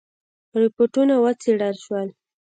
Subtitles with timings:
[0.61, 2.07] رپوټونه وڅېړل شول.